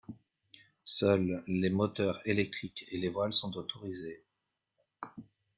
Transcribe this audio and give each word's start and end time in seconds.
Seuls 0.83 1.43
les 1.47 1.69
moteurs 1.69 2.21
électriques 2.27 2.87
et 2.89 2.97
les 2.97 3.09
voiles 3.09 3.33
sont 3.33 3.55
autorisés. 3.55 4.23